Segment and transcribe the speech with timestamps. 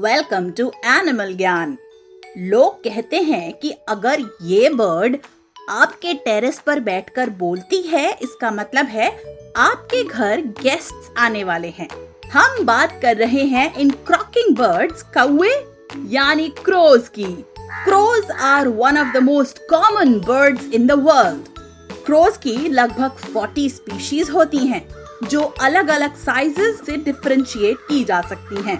[0.00, 1.76] Welcome to animal ज्ञान
[2.38, 5.16] लोग कहते हैं कि अगर ये बर्ड
[5.70, 9.08] आपके टेरेस पर बैठकर बोलती है, इसका मतलब है
[9.56, 11.88] आपके घर गेस्ट्स आने वाले हैं।
[12.32, 15.50] हम बात कर रहे हैं इन क्रॉकिंग बर्ड्स कौए
[16.08, 17.24] यानी क्रोज की।
[17.84, 21.58] Crows are one of the most common birds in the world
[22.06, 24.82] crows की लगभग 40 स्पीशीज होती हैं,
[25.24, 28.78] जो अलग अलग साइजेस से डिफरेंशिएट की जा सकती हैं।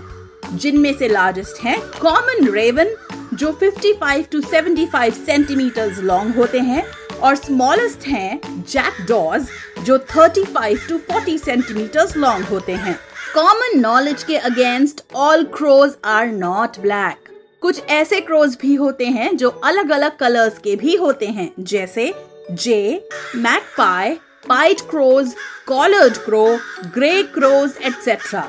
[0.52, 2.94] जिनमें से लार्जेस्ट हैं कॉमन रेवन
[3.34, 6.84] जो 55 टू 75 सेंटीमीटर लॉन्ग होते हैं,
[7.20, 9.48] और स्मॉलेस्ट हैं जैकडॉज
[9.84, 12.98] जो 35 टू 40 सेंटीमीटर लॉन्ग होते हैं।
[13.34, 17.28] कॉमन नॉलेज के against all crows are not black
[17.62, 22.12] कुछ ऐसे क्रोज भी होते हैं जो अलग अलग कलर्स के भी होते हैं, जैसे
[22.52, 24.14] jay magpie
[24.48, 25.34] pied crows
[25.66, 26.46] collared crow
[26.94, 28.48] grey crows etcetera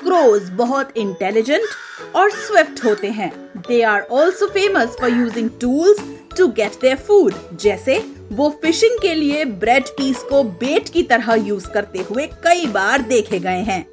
[0.00, 3.30] crows बहुत इंटेलिजेंट और स्विफ्ट होते हैं।
[3.68, 6.02] They are also famous for using tools
[6.36, 7.98] to get their food जैसे
[8.32, 13.02] वो फिशिंग के लिए ब्रेड पीस को बेट की तरह यूज़ करते हुए कई बार
[13.08, 13.84] देखे गए हैं।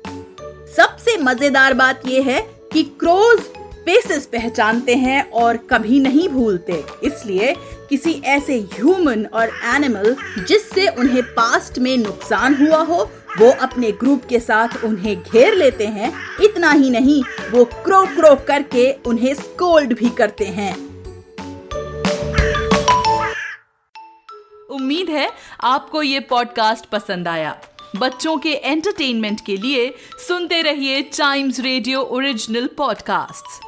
[0.76, 2.42] सबसे मज़ेदार बात यह है
[2.74, 3.40] कि क्रोज
[3.86, 7.56] फेसेस पहचानते हैं और कभी नहीं भूलते। इसलिए
[7.90, 10.16] किसी ऐसे ह्यूमन और एनिमल
[10.48, 15.88] जिससे उन्हें पास्ट में नुकसान हुआ हो, वो अपने ग्रुप के साथ उन्हें घेर लेते
[15.88, 16.12] हैं।
[16.44, 20.74] इतना ही नहीं, वो क्रो क्रो करके उन्हें स्कोल्ड भी करते हैं।
[24.70, 25.30] उम्मीद है
[25.64, 27.58] आपको ये पॉडकास्ट पसंद आया।
[27.96, 29.94] बच्चों के एंटरटेनमेंट के लिए
[30.28, 33.60] सुनते रहिए टाइम्स रेडियो ओरिजिनल पॉडकास्ट्स